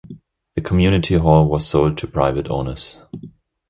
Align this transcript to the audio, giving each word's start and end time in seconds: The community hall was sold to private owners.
The 0.55 0.61
community 0.61 1.13
hall 1.13 1.47
was 1.47 1.63
sold 1.67 1.95
to 1.99 2.07
private 2.07 2.49
owners. 2.49 2.97